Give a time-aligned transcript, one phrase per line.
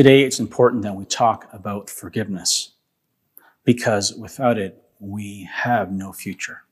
[0.00, 2.70] Today, it's important that we talk about forgiveness
[3.64, 6.62] because without it, we have no future.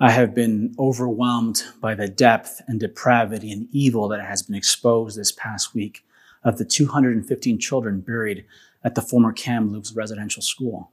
[0.00, 5.16] I have been overwhelmed by the depth and depravity and evil that has been exposed
[5.16, 6.04] this past week
[6.42, 8.44] of the 215 children buried
[8.82, 10.90] at the former Kamloops residential school.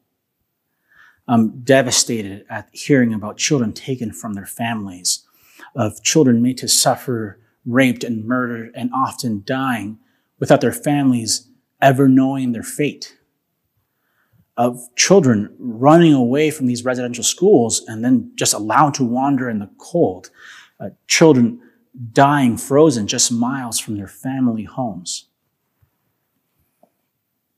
[1.28, 5.26] I'm devastated at hearing about children taken from their families,
[5.76, 9.98] of children made to suffer, raped, and murdered, and often dying
[10.42, 11.48] without their families
[11.82, 13.18] ever knowing their fate.
[14.58, 19.60] Of children running away from these residential schools and then just allowed to wander in
[19.60, 20.30] the cold.
[20.78, 21.62] Uh, children
[22.12, 25.30] dying frozen just miles from their family homes.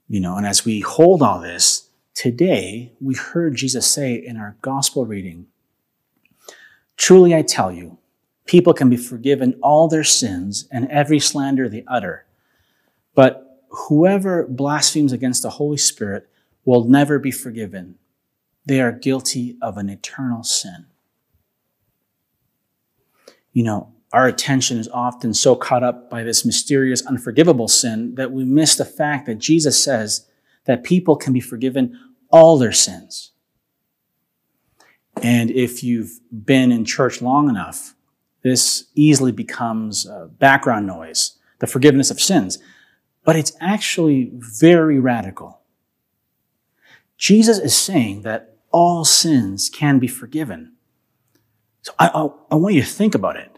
[0.08, 4.55] You know, and as we hold all this, today we heard Jesus say in our
[4.62, 5.48] gospel reading,
[6.96, 7.98] Truly I tell you,
[8.46, 12.26] people can be forgiven all their sins and every slander they utter.
[13.16, 16.30] But whoever blasphemes against the Holy Spirit
[16.66, 17.96] will never be forgiven.
[18.66, 20.86] They are guilty of an eternal sin.
[23.52, 28.32] You know, our attention is often so caught up by this mysterious, unforgivable sin that
[28.32, 30.28] we miss the fact that Jesus says
[30.66, 33.32] that people can be forgiven all their sins.
[35.22, 37.96] And if you've been in church long enough,
[38.44, 40.08] this easily becomes
[40.40, 42.58] background noise, the forgiveness of sins.
[43.24, 45.62] But it's actually very radical.
[47.18, 50.74] Jesus is saying that all sins can be forgiven.
[51.84, 53.54] So I, I, I want you to think about it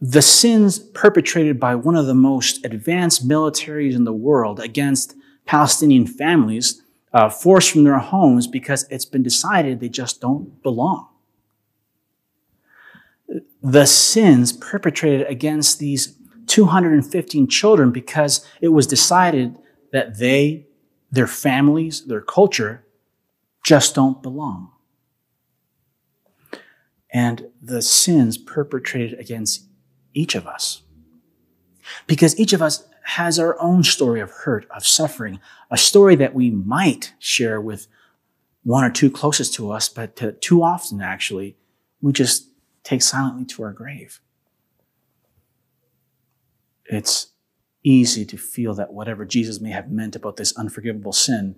[0.00, 5.14] the sins perpetrated by one of the most advanced militaries in the world against
[5.46, 11.08] Palestinian families uh, forced from their homes because it's been decided they just don't belong.
[13.62, 16.14] The sins perpetrated against these
[16.46, 19.58] 215 children because it was decided
[19.92, 20.66] that they,
[21.10, 22.84] their families, their culture
[23.64, 24.70] just don't belong.
[27.12, 29.66] And the sins perpetrated against
[30.12, 30.82] each of us.
[32.06, 35.40] Because each of us has our own story of hurt, of suffering,
[35.70, 37.86] a story that we might share with
[38.64, 41.56] one or two closest to us, but to, too often, actually,
[42.00, 42.48] we just
[42.82, 44.20] take silently to our grave.
[46.88, 47.28] It's
[47.82, 51.56] easy to feel that whatever Jesus may have meant about this unforgivable sin,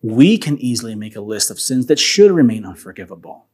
[0.00, 3.46] we can easily make a list of sins that should remain unforgivable.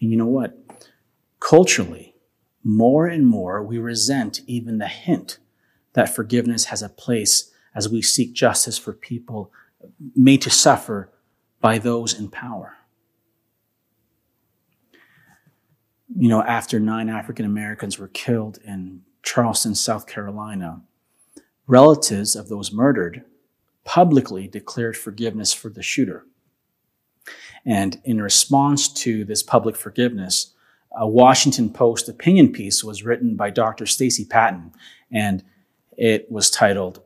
[0.00, 0.58] And you know what?
[1.38, 2.16] Culturally,
[2.64, 5.38] more and more we resent even the hint
[5.92, 9.52] that forgiveness has a place as we seek justice for people
[10.14, 11.10] made to suffer
[11.60, 12.76] by those in power.
[16.14, 20.82] You know, after nine African Americans were killed in Charleston, South Carolina,
[21.66, 23.24] relatives of those murdered
[23.84, 26.24] publicly declared forgiveness for the shooter.
[27.64, 30.54] And in response to this public forgiveness,
[30.94, 33.86] a Washington Post opinion piece was written by Dr.
[33.86, 34.72] Stacey Patton,
[35.10, 35.42] and
[35.96, 37.02] it was titled,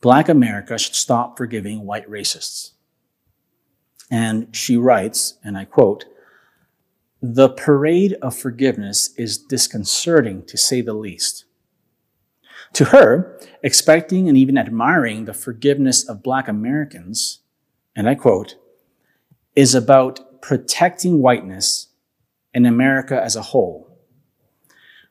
[0.00, 2.72] Black America Should Stop Forgiving White Racists.
[4.10, 6.04] And she writes, and I quote,
[7.22, 11.44] the parade of forgiveness is disconcerting to say the least.
[12.74, 17.40] To her, expecting and even admiring the forgiveness of Black Americans,
[17.94, 18.56] and I quote,
[19.54, 21.88] is about protecting whiteness
[22.54, 23.88] in America as a whole.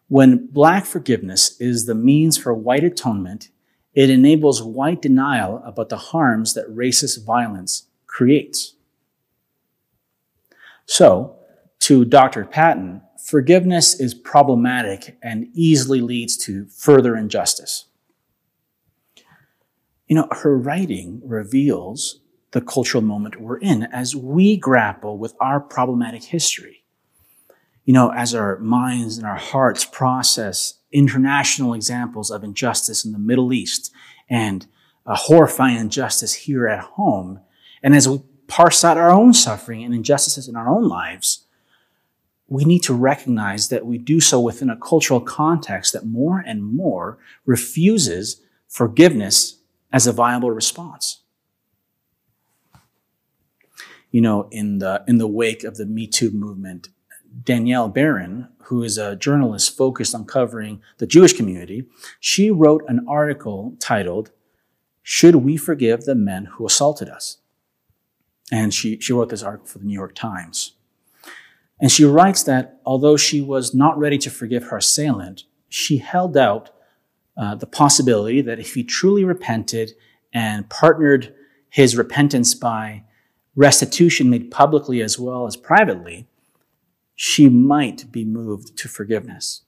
[0.07, 3.49] When black forgiveness is the means for white atonement,
[3.93, 8.73] it enables white denial about the harms that racist violence creates.
[10.85, 11.37] So,
[11.81, 12.43] to Dr.
[12.43, 17.85] Patton, forgiveness is problematic and easily leads to further injustice.
[20.07, 22.19] You know, her writing reveals
[22.51, 26.81] the cultural moment we're in as we grapple with our problematic history
[27.85, 33.19] you know, as our minds and our hearts process international examples of injustice in the
[33.19, 33.91] Middle East
[34.29, 34.67] and
[35.05, 37.39] a horrifying injustice here at home,
[37.81, 41.45] and as we parse out our own suffering and injustices in our own lives,
[42.51, 46.61] we need to recognize that we do so within a cultural context that more and
[46.61, 49.59] more refuses forgiveness
[49.93, 51.21] as a viable response.
[54.11, 56.89] You know, in the, in the wake of the Me Too movement,
[57.45, 61.85] Danielle Berrin, who is a journalist focused on covering the Jewish community,
[62.19, 64.29] she wrote an article titled,
[65.01, 67.37] Should We Forgive the Men Who Assaulted Us?
[68.51, 70.73] And she, she wrote this article for the New York Times.
[71.81, 76.37] And she writes that although she was not ready to forgive her assailant, she held
[76.37, 76.69] out
[77.35, 79.93] uh, the possibility that if he truly repented
[80.31, 81.33] and partnered
[81.69, 83.03] his repentance by
[83.55, 86.27] restitution made publicly as well as privately,
[87.15, 89.63] she might be moved to forgiveness.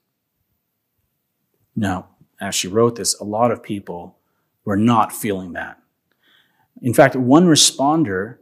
[1.75, 2.07] No,
[2.39, 4.19] as she wrote this, a lot of people
[4.65, 5.79] were not feeling that.
[6.81, 8.37] In fact, one responder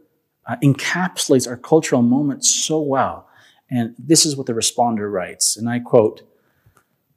[0.48, 3.28] uh, encapsulates our cultural moment so well.
[3.72, 6.24] And this is what the responder writes, and I quote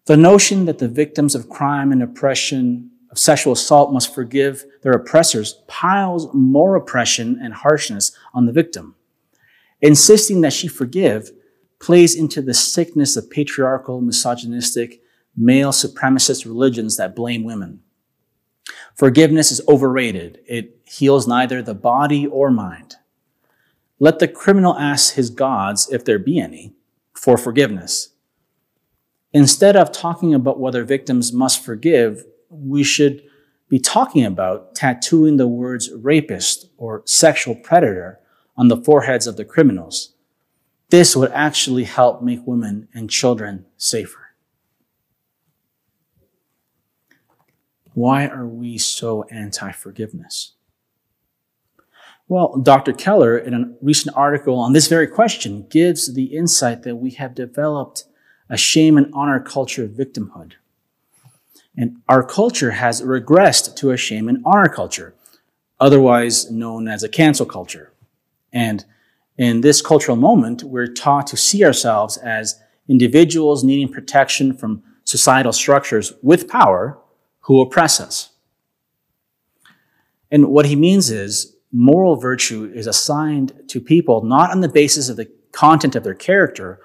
[0.06, 4.92] The notion that the victims of crime and oppression, of sexual assault, must forgive their
[4.92, 8.94] oppressors piles more oppression and harshness on the victim.
[9.80, 11.32] Insisting that she forgive
[11.80, 15.02] plays into the sickness of patriarchal, misogynistic,
[15.36, 17.80] male supremacist religions that blame women.
[18.94, 20.40] Forgiveness is overrated.
[20.46, 22.94] It heals neither the body or mind.
[24.04, 26.74] Let the criminal ask his gods, if there be any,
[27.14, 28.10] for forgiveness.
[29.32, 33.22] Instead of talking about whether victims must forgive, we should
[33.70, 38.20] be talking about tattooing the words rapist or sexual predator
[38.58, 40.12] on the foreheads of the criminals.
[40.90, 44.34] This would actually help make women and children safer.
[47.94, 50.53] Why are we so anti forgiveness?
[52.26, 52.92] Well, Dr.
[52.92, 57.34] Keller, in a recent article on this very question, gives the insight that we have
[57.34, 58.04] developed
[58.48, 60.52] a shame and honor culture of victimhood.
[61.76, 65.14] And our culture has regressed to a shame and honor culture,
[65.78, 67.92] otherwise known as a cancel culture.
[68.52, 68.84] And
[69.36, 75.52] in this cultural moment, we're taught to see ourselves as individuals needing protection from societal
[75.52, 76.98] structures with power
[77.40, 78.30] who oppress us.
[80.30, 85.08] And what he means is moral virtue is assigned to people not on the basis
[85.08, 86.80] of the content of their character,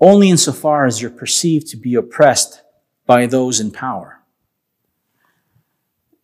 [0.00, 2.62] only insofar as you're perceived to be oppressed
[3.06, 4.20] by those in power.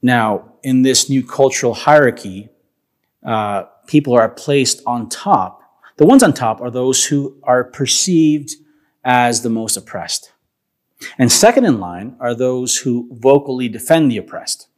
[0.03, 2.49] Now, in this new cultural hierarchy,
[3.25, 5.63] uh, people are placed on top.
[5.97, 8.51] The ones on top are those who are perceived
[9.05, 10.33] as the most oppressed.
[11.19, 14.69] And second in line are those who vocally defend the oppressed.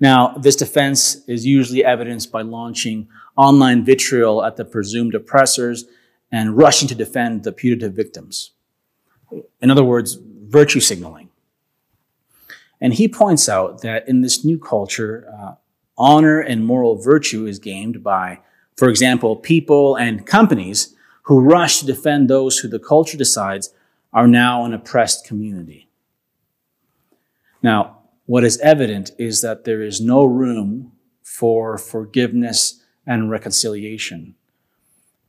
[0.00, 5.84] Now, this defense is usually evidenced by launching online vitriol at the presumed oppressors
[6.30, 8.52] and rushing to defend the putative victims.
[9.60, 11.30] In other words, virtue signaling.
[12.80, 15.54] And he points out that in this new culture, uh,
[15.96, 18.40] honor and moral virtue is gained by,
[18.76, 23.72] for example, people and companies who rush to defend those who the culture decides
[24.12, 25.88] are now an oppressed community.
[27.62, 30.92] Now, what is evident is that there is no room
[31.22, 34.34] for forgiveness and reconciliation.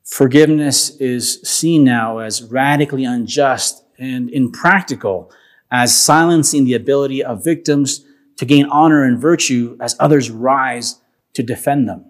[0.03, 5.31] Forgiveness is seen now as radically unjust and impractical,
[5.71, 8.05] as silencing the ability of victims
[8.37, 11.01] to gain honor and virtue as others rise
[11.33, 12.05] to defend them.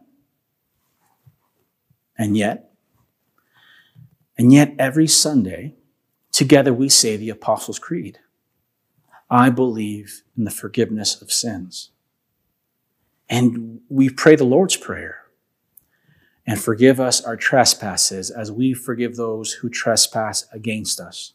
[2.17, 2.71] And yet,
[4.37, 5.75] and yet every Sunday,
[6.31, 8.19] together we say the Apostles' Creed.
[9.29, 11.91] I believe in the forgiveness of sins.
[13.29, 15.21] And we pray the Lord's Prayer.
[16.47, 21.33] And forgive us our trespasses as we forgive those who trespass against us.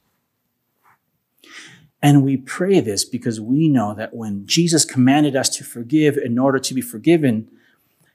[2.00, 6.38] And we pray this because we know that when Jesus commanded us to forgive in
[6.38, 7.48] order to be forgiven,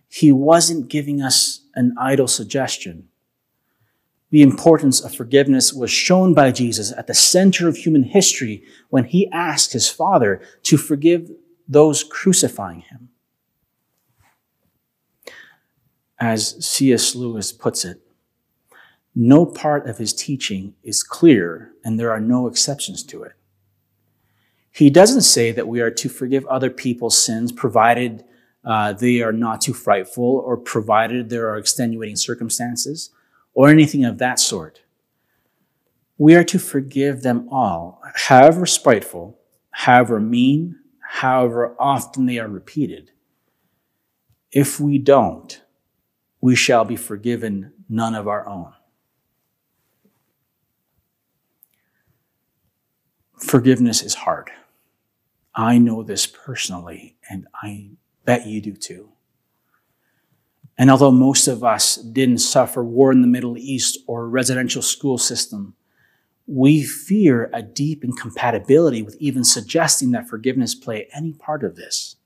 [0.08, 3.10] he wasn't giving us an idle suggestion
[4.32, 9.05] the importance of forgiveness was shown by Jesus at the center of human history when
[9.05, 11.29] he asked his Father to forgive
[11.67, 13.10] those crucifying him.
[16.20, 17.13] As C.S.
[17.13, 18.01] Lewis puts it,
[19.13, 23.34] no part of his teaching is clear and there are no exceptions to it.
[24.72, 28.25] He doesn't say that we are to forgive other people's sins provided
[28.65, 33.12] uh, they are not too frightful or provided there are extenuating circumstances
[33.56, 34.84] or anything of that sort.
[36.18, 39.40] We are to forgive them all, however spiteful,
[39.72, 43.12] however mean, however often they are repeated.
[44.52, 45.62] If we don't,
[46.40, 48.74] we shall be forgiven none of our own.
[53.40, 54.52] Forgiveness is hard.
[55.54, 57.92] I know this personally, and I
[58.26, 59.14] bet you do too.
[60.77, 65.17] And although most of us didn't suffer war in the Middle East or residential school
[65.17, 65.74] system,
[66.48, 72.17] we fear a deep incompatibility with even suggesting that forgiveness play any part of this.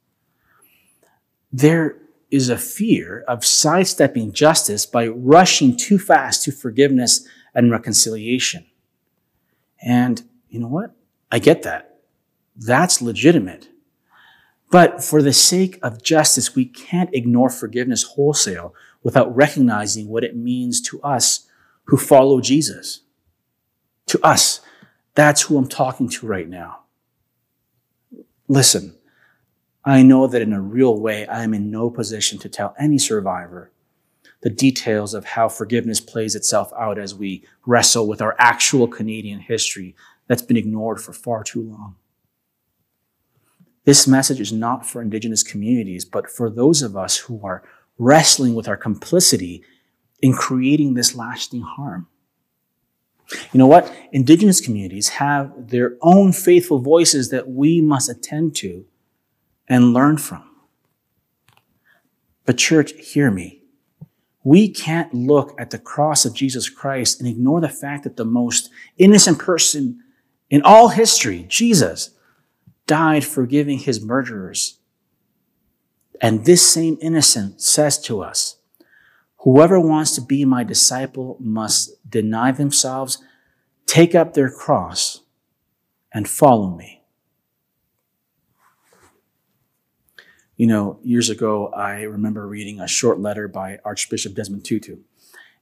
[1.52, 1.98] There
[2.32, 7.26] is a fear of sidestepping justice by rushing too fast to forgiveness
[7.56, 8.66] and reconciliation.
[9.82, 10.92] And you know what?
[11.32, 12.00] I get that.
[12.56, 13.70] That's legitimate.
[14.72, 20.36] But for the sake of justice, we can't ignore forgiveness wholesale without recognizing what it
[20.36, 21.48] means to us
[21.86, 23.02] who follow Jesus.
[24.08, 24.62] To us.
[25.16, 26.82] That's who I'm talking to right now.
[28.48, 28.96] Listen,
[29.84, 32.98] I know that in a real way, I am in no position to tell any
[32.98, 33.72] survivor
[34.42, 39.40] the details of how forgiveness plays itself out as we wrestle with our actual Canadian
[39.40, 39.96] history
[40.28, 41.96] that's been ignored for far too long.
[43.86, 47.64] This message is not for Indigenous communities, but for those of us who are
[47.98, 49.64] wrestling with our complicity
[50.22, 52.08] in creating this lasting harm.
[53.52, 53.92] You know what?
[54.12, 58.86] Indigenous communities have their own faithful voices that we must attend to
[59.68, 60.44] and learn from.
[62.46, 63.62] But, church, hear me.
[64.44, 68.26] We can't look at the cross of Jesus Christ and ignore the fact that the
[68.26, 70.00] most innocent person
[70.50, 72.12] in all history, Jesus,
[72.90, 74.80] died forgiving his murderers.
[76.20, 78.58] And this same innocent says to us,
[79.44, 83.20] Whoever wants to be my disciple must deny themselves,
[83.86, 85.22] take up their cross,
[86.12, 87.04] and follow me.
[90.58, 94.98] You know, years ago, I remember reading a short letter by Archbishop Desmond Tutu.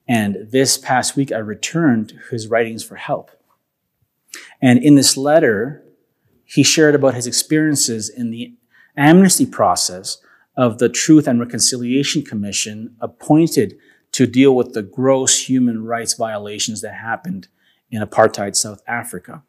[0.08, 3.32] And this past week, I returned his writings for help.
[4.62, 5.84] And in this letter,
[6.48, 8.56] he shared about his experiences in the
[8.96, 10.18] amnesty process
[10.56, 13.78] of the Truth and Reconciliation Commission appointed
[14.14, 17.50] to deal with the gross human rights violations that happened
[17.92, 19.44] in apartheid South Africa.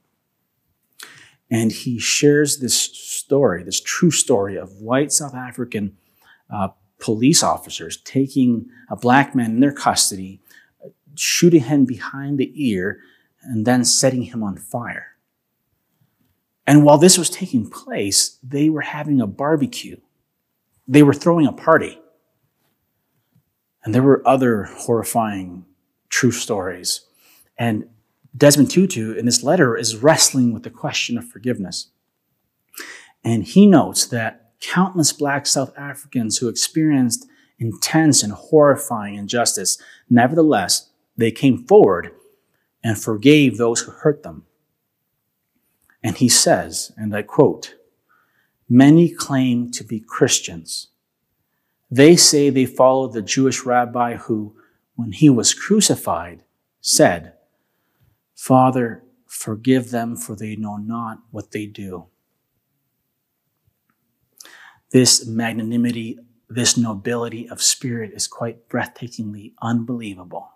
[1.49, 5.97] And he shares this story, this true story of white South African
[6.51, 10.41] uh, police officers taking a black man in their custody,
[11.15, 13.01] shooting him behind the ear,
[13.45, 15.13] and then setting him on fire.
[16.69, 19.97] And while this was taking place, they were having a barbecue.
[20.87, 21.99] They were throwing a party.
[23.83, 25.65] And there were other horrifying
[26.11, 27.07] true stories.
[27.57, 27.89] And
[28.37, 31.89] Desmond Tutu in this letter is wrestling with the question of forgiveness.
[33.25, 37.27] And he notes that countless black South Africans who experienced
[37.59, 39.79] intense and horrifying injustice,
[40.11, 42.11] nevertheless, they came forward
[42.85, 44.45] and forgave those who hurt them.
[46.03, 47.75] And he says, and I quote,
[48.69, 50.89] Many claim to be Christians.
[51.91, 54.55] They say they follow the Jewish rabbi who,
[54.95, 56.43] when he was crucified,
[56.81, 57.33] said,
[58.35, 62.07] Father, forgive them, for they know not what they do.
[64.91, 70.51] This magnanimity, this nobility of spirit is quite breathtakingly unbelievable.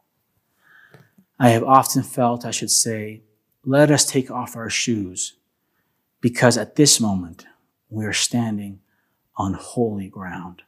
[1.38, 3.22] I have often felt I should say,
[3.64, 5.35] let us take off our shoes,
[6.21, 7.47] because at this moment
[7.88, 8.81] we are standing
[9.37, 10.62] on holy ground.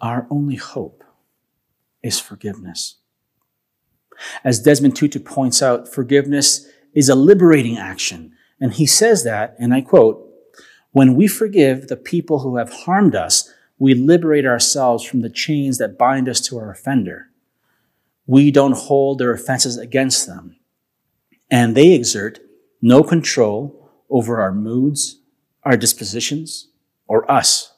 [0.00, 1.04] Our only hope
[2.02, 2.96] is forgiveness.
[4.44, 8.32] As Desmond Tutu points out, forgiveness is a liberating action.
[8.60, 10.26] And he says that, and I quote,
[10.92, 15.78] when we forgive the people who have harmed us, we liberate ourselves from the chains
[15.78, 17.29] that bind us to our offender
[18.30, 20.54] we don't hold their offenses against them.
[21.50, 22.38] And they exert
[22.80, 25.18] no control over our moods,
[25.64, 26.68] our dispositions,
[27.08, 27.72] or us.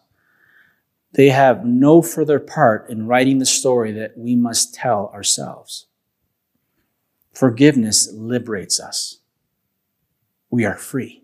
[1.14, 5.86] They have no further part in writing the story that we must tell ourselves.
[7.32, 9.20] Forgiveness liberates us.
[10.50, 11.21] We are free.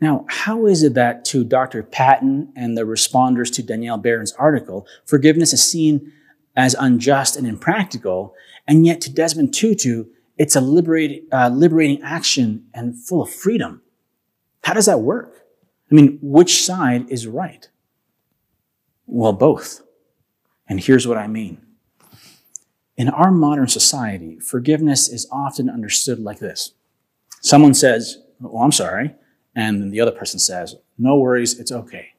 [0.00, 1.82] Now, how is it that to Dr.
[1.82, 6.12] Patton and the responders to Danielle Berrin's article, forgiveness is seen
[6.54, 8.34] as unjust and impractical,
[8.66, 10.04] and yet to Desmond Tutu,
[10.36, 13.82] it's a liberating, uh, liberating action and full of freedom?
[14.64, 15.46] How does that work?
[15.90, 17.68] I mean, which side is right?
[19.06, 19.82] Well, both.
[20.68, 21.62] And here's what I mean.
[22.96, 26.72] In our modern society, forgiveness is often understood like this.
[27.40, 29.14] Someone says, Well, I'm sorry.
[29.56, 32.10] And then the other person says, no worries, it's okay.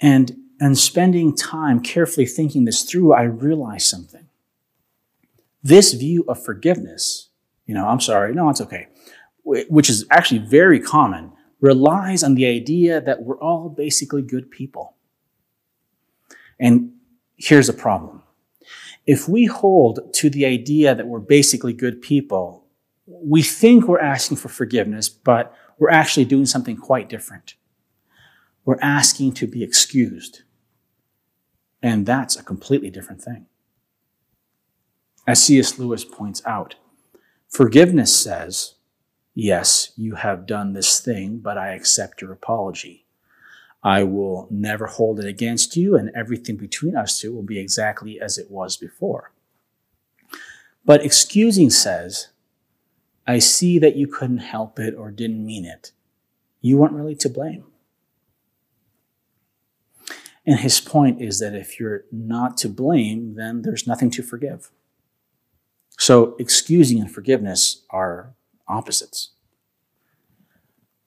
[0.00, 4.26] And, and spending time carefully thinking this through, I realized something.
[5.62, 7.28] This view of forgiveness,
[7.66, 8.88] you know, I'm sorry, no, it's okay,
[9.44, 14.96] which is actually very common, relies on the idea that we're all basically good people.
[16.58, 16.94] And
[17.36, 18.24] here's a problem.
[19.06, 22.61] If we hold to the idea that we're basically good people,
[23.06, 27.54] we think we're asking for forgiveness, but we're actually doing something quite different.
[28.64, 30.42] We're asking to be excused.
[31.82, 33.46] And that's a completely different thing.
[35.26, 35.78] As C.S.
[35.78, 36.76] Lewis points out,
[37.48, 38.74] forgiveness says,
[39.34, 43.06] Yes, you have done this thing, but I accept your apology.
[43.82, 48.20] I will never hold it against you, and everything between us two will be exactly
[48.20, 49.32] as it was before.
[50.84, 52.28] But excusing says,
[53.26, 55.92] I see that you couldn't help it or didn't mean it.
[56.60, 57.64] You weren't really to blame.
[60.44, 64.70] And his point is that if you're not to blame, then there's nothing to forgive.
[65.98, 68.34] So excusing and forgiveness are
[68.66, 69.30] opposites.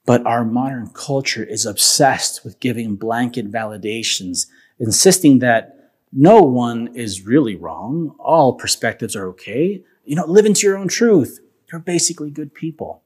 [0.06, 4.46] But our modern culture is obsessed with giving blanket validations,
[4.78, 9.82] insisting that no one is really wrong, all perspectives are okay.
[10.04, 11.40] You know, live into your own truth.
[11.70, 13.02] You're basically good people.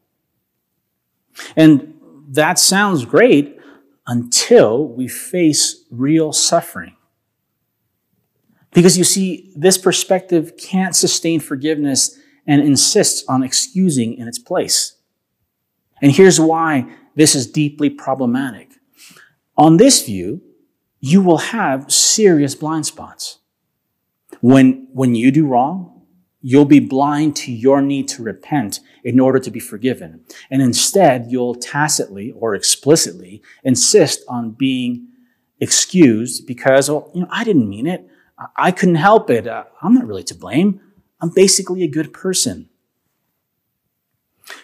[1.57, 1.95] And
[2.29, 3.59] that sounds great
[4.07, 6.97] until we face real suffering.
[8.73, 14.97] Because you see, this perspective can't sustain forgiveness and insists on excusing in its place.
[16.03, 18.71] And here's why this is deeply problematic.
[19.57, 20.41] On this view,
[21.01, 23.39] you will have serious blind spots.
[24.41, 26.00] When, when you do wrong,
[26.43, 30.25] you'll be blind to your need to repent in order to be forgiven.
[30.51, 35.09] And instead, you'll tacitly or explicitly insist on being
[35.61, 38.09] excused because, well, you know, I didn't mean it.
[38.57, 39.47] I couldn't help it.
[39.47, 40.81] Uh, I'm not really to blame.
[41.21, 42.71] I'm basically a good person.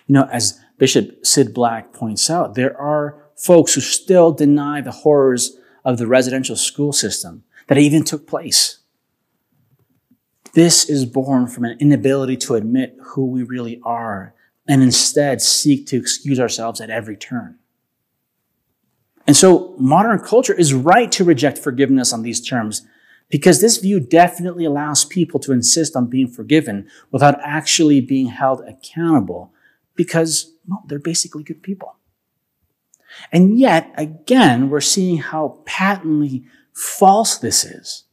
[0.06, 4.90] You know, as Bishop Sid Black points out, there are folks who still deny the
[4.90, 8.78] horrors of the residential school system that even took place.
[10.56, 14.34] This is born from an inability to admit who we really are
[14.66, 17.58] and instead seek to excuse ourselves at every turn.
[19.26, 22.86] And so modern culture is right to reject forgiveness on these terms
[23.28, 28.62] because this view definitely allows people to insist on being forgiven without actually being held
[28.62, 29.52] accountable
[29.94, 31.96] because well, they're basically good people.
[33.30, 38.05] And yet, again, we're seeing how patently false this is.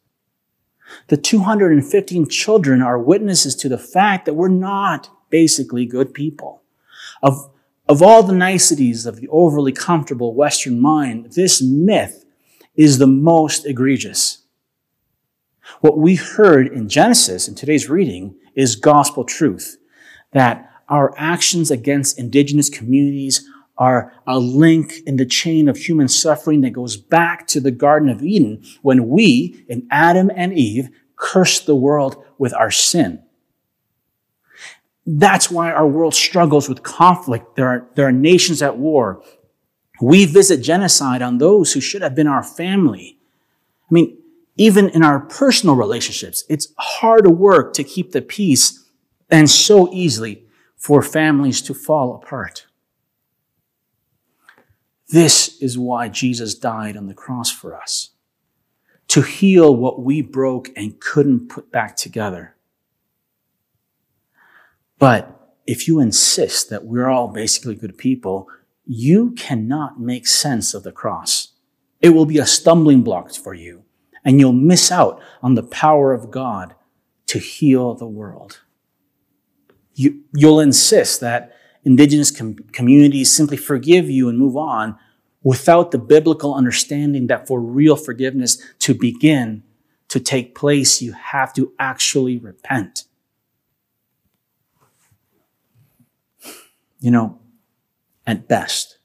[1.07, 6.63] The 215 children are witnesses to the fact that we're not basically good people.
[7.21, 7.51] Of,
[7.87, 12.25] of all the niceties of the overly comfortable Western mind, this myth
[12.75, 14.43] is the most egregious.
[15.81, 19.77] What we heard in Genesis in today's reading is gospel truth
[20.31, 26.61] that our actions against indigenous communities are a link in the chain of human suffering
[26.61, 31.65] that goes back to the Garden of Eden when we, in Adam and Eve, cursed
[31.65, 33.23] the world with our sin.
[35.05, 37.55] That's why our world struggles with conflict.
[37.55, 39.21] There are, there are nations at war.
[40.01, 43.17] We visit genocide on those who should have been our family.
[43.89, 44.17] I mean,
[44.55, 48.83] even in our personal relationships, it's hard work to keep the peace
[49.29, 50.45] and so easily
[50.77, 52.67] for families to fall apart.
[55.13, 58.09] This is why Jesus died on the cross for us.
[59.09, 62.55] To heal what we broke and couldn't put back together.
[64.97, 68.47] But if you insist that we're all basically good people,
[68.87, 71.49] you cannot make sense of the cross.
[72.01, 73.83] It will be a stumbling block for you,
[74.25, 76.73] and you'll miss out on the power of God
[77.27, 78.61] to heal the world
[79.95, 81.52] you, you'll insist that
[81.83, 84.97] indigenous com- communities simply forgive you and move on
[85.43, 89.63] without the biblical understanding that for real forgiveness to begin
[90.07, 93.05] to take place, you have to actually repent.
[96.99, 97.39] You know,
[98.25, 98.99] at best,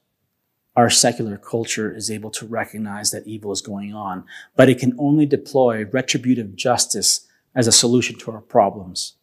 [0.75, 4.23] our secular culture is able to recognize that evil is going on,
[4.55, 9.15] but it can only deploy retributive justice as a solution to our problems.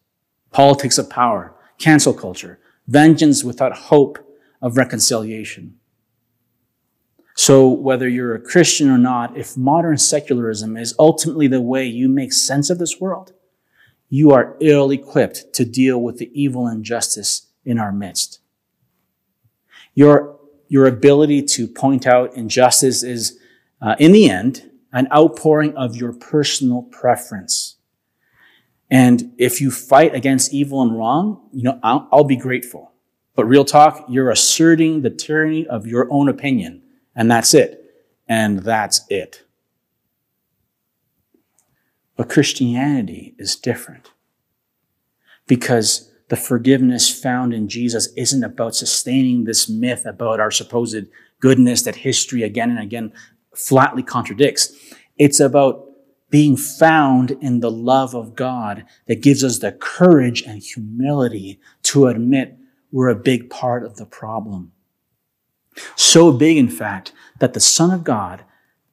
[0.51, 4.17] Politics of power, cancel culture, vengeance without hope
[4.61, 5.77] of reconciliation.
[7.35, 12.09] So, whether you're a Christian or not, if modern secularism is ultimately the way you
[12.09, 13.33] make sense of this world,
[14.09, 18.39] you are ill equipped to deal with the evil and injustice in our midst.
[19.93, 23.39] Your, your ability to point out injustice is,
[23.81, 27.76] uh, in the end, an outpouring of your personal preference.
[28.89, 32.93] And if you fight against evil and wrong, you know, I'll, I'll, be grateful.
[33.35, 36.83] But real talk, you're asserting the tyranny of your own opinion.
[37.15, 37.83] And that's it.
[38.27, 39.43] And that's it.
[42.15, 44.11] But Christianity is different.
[45.47, 51.05] Because the forgiveness found in Jesus isn't about sustaining this myth about our supposed
[51.39, 53.13] goodness that history again and again
[53.55, 54.73] flatly contradicts.
[55.17, 55.86] It's about
[56.29, 62.07] being found in the love of God that gives us the courage and humility to
[62.07, 62.57] admit
[62.91, 64.73] we're a big part of the problem.
[65.95, 68.43] So big, in fact, that the Son of God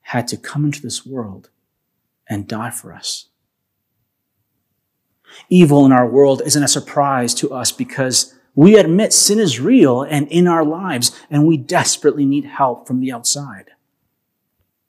[0.02, 1.50] had to come into this world
[2.28, 3.28] and die for us.
[5.48, 10.02] Evil in our world isn't a surprise to us because we admit sin is real
[10.02, 13.72] and in our lives, and we desperately need help from the outside,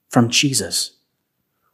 [0.08, 0.95] from Jesus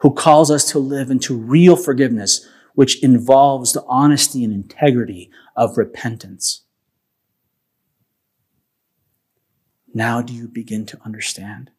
[0.03, 5.79] who calls us to live into real forgiveness, which involves the honesty and integrity of
[5.79, 6.63] repentance.
[9.95, 11.71] Now do you begin to understand?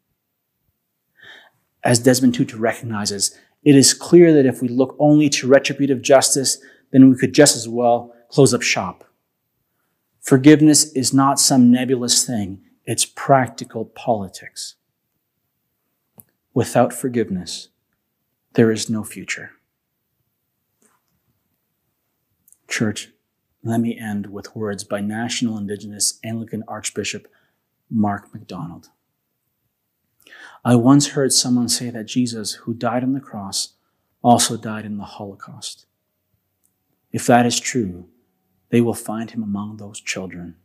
[1.84, 6.60] As Desmond Tutu recognizes, it is clear that if we look only to retributive justice,
[6.92, 9.04] then we could just as well close up shop.
[10.22, 12.62] Forgiveness is not some nebulous thing.
[12.86, 14.76] It's practical politics.
[16.54, 17.68] Without forgiveness,
[18.54, 19.52] there is no future.
[22.68, 23.10] Church,
[23.64, 27.28] let me end with words by National Indigenous Anglican Archbishop
[27.90, 28.90] Mark MacDonald.
[30.66, 33.74] I once heard someone say that Jesus, who died on the cross,
[34.22, 35.86] also died in the Holocaust.
[37.12, 38.08] If that is true,
[38.70, 40.56] they will find him among those children.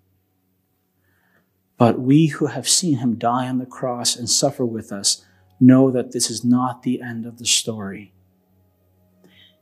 [1.77, 5.24] But we who have seen him die on the cross and suffer with us
[5.61, 8.12] know that this is not the end of the story.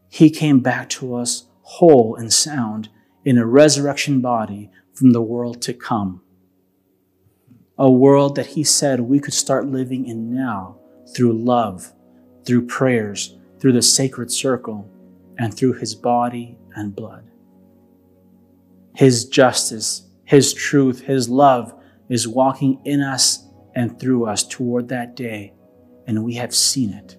[0.09, 2.89] He came back to us whole and sound
[3.25, 6.23] in a resurrection body from the world to come.
[7.79, 10.79] A world that he said we could start living in now
[11.15, 11.93] through love,
[12.47, 14.89] through prayers, through the sacred circle,
[15.39, 17.31] and through his body and blood.
[18.95, 21.75] His justice, his truth, his love
[22.09, 25.53] is walking in us and through us toward that day
[26.07, 27.17] and we have seen it.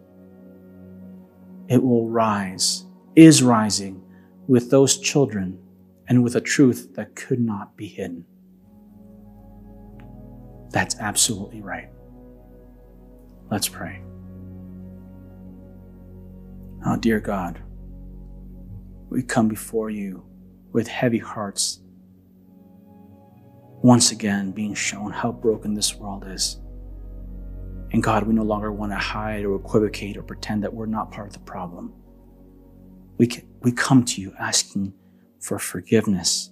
[1.68, 4.02] It will rise, is rising
[4.48, 5.60] with those children
[6.08, 8.26] and with a truth that could not be hidden.
[10.70, 11.90] That's absolutely right.
[13.52, 14.02] Let's pray.
[16.86, 17.62] Oh, dear God,
[19.10, 20.26] we come before you
[20.72, 21.82] with heavy hearts,
[23.82, 26.62] once again being shown how broken this world is.
[27.92, 31.12] And God, we no longer want to hide or equivocate or pretend that we're not
[31.12, 31.94] part of the problem.
[33.18, 34.94] We, can, we come to you asking
[35.40, 36.52] for forgiveness,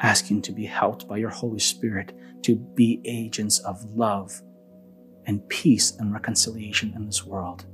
[0.00, 2.12] asking to be helped by your Holy Spirit
[2.42, 4.40] to be agents of love
[5.26, 7.66] and peace and reconciliation in this world.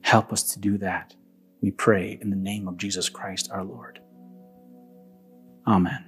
[0.00, 1.14] Help us to do that,
[1.60, 4.00] we pray in the name of Jesus Christ our Lord.
[5.66, 6.07] Amen.